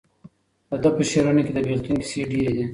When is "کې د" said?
1.45-1.59